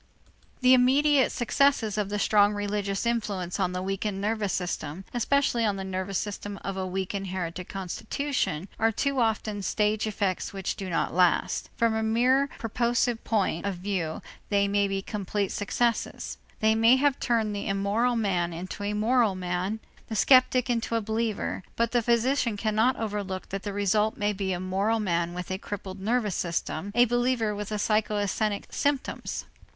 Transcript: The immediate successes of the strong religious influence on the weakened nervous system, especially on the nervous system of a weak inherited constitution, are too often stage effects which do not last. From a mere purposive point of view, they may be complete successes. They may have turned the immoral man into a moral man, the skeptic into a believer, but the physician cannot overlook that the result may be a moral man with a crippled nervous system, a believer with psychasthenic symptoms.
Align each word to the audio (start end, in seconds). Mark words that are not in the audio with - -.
The 0.61 0.73
immediate 0.73 1.31
successes 1.31 1.95
of 1.95 2.09
the 2.09 2.17
strong 2.17 2.55
religious 2.55 3.05
influence 3.05 3.59
on 3.59 3.71
the 3.71 3.83
weakened 3.83 4.19
nervous 4.19 4.51
system, 4.51 5.05
especially 5.13 5.63
on 5.63 5.75
the 5.75 5.83
nervous 5.83 6.17
system 6.17 6.57
of 6.63 6.75
a 6.75 6.87
weak 6.87 7.13
inherited 7.13 7.69
constitution, 7.69 8.67
are 8.79 8.91
too 8.91 9.19
often 9.19 9.61
stage 9.61 10.07
effects 10.07 10.53
which 10.53 10.75
do 10.75 10.89
not 10.89 11.13
last. 11.13 11.69
From 11.77 11.93
a 11.93 12.01
mere 12.01 12.49
purposive 12.57 13.23
point 13.23 13.63
of 13.67 13.75
view, 13.75 14.23
they 14.49 14.67
may 14.67 14.87
be 14.87 15.03
complete 15.03 15.51
successes. 15.51 16.39
They 16.61 16.73
may 16.73 16.95
have 16.95 17.19
turned 17.19 17.55
the 17.55 17.67
immoral 17.67 18.15
man 18.15 18.53
into 18.53 18.81
a 18.81 18.93
moral 18.93 19.35
man, 19.35 19.81
the 20.07 20.15
skeptic 20.15 20.67
into 20.67 20.95
a 20.95 21.01
believer, 21.01 21.61
but 21.75 21.91
the 21.91 22.01
physician 22.01 22.57
cannot 22.57 22.95
overlook 22.97 23.49
that 23.49 23.61
the 23.61 23.71
result 23.71 24.17
may 24.17 24.33
be 24.33 24.51
a 24.51 24.59
moral 24.59 24.99
man 24.99 25.35
with 25.35 25.51
a 25.51 25.59
crippled 25.59 25.99
nervous 26.01 26.33
system, 26.33 26.91
a 26.95 27.05
believer 27.05 27.53
with 27.53 27.69
psychasthenic 27.69 28.63
symptoms. 28.73 29.45